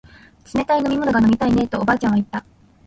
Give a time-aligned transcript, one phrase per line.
[0.55, 2.43] 冷たい飲み物が飲みたいねえとおばあちゃんは言った